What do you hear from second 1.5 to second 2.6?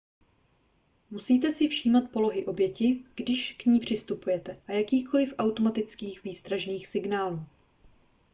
si všímat polohy